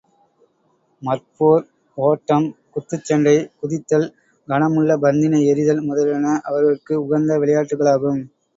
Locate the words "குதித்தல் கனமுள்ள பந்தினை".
3.59-5.43